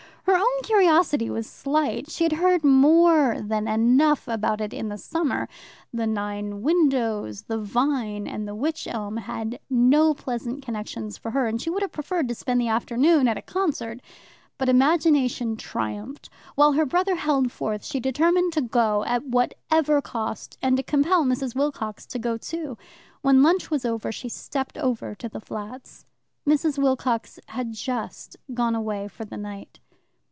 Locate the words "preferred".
11.91-12.27